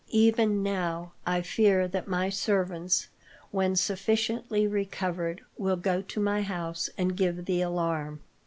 [0.15, 3.09] Even now, I fear that my servants,
[3.51, 8.19] when sufficiently recovered, will go to my house and give the alarm."